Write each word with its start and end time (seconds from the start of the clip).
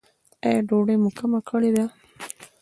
ایا 0.45 0.59
ډوډۍ 0.67 0.95
مو 1.01 1.09
کمه 1.17 1.39
کړې 1.49 1.69
ده؟ 1.75 1.85